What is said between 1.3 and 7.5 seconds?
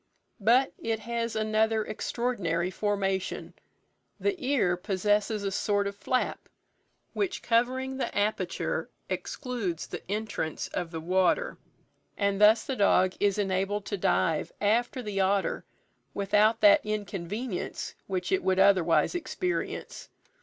another extraordinary formation; the ear possesses a sort of flap, which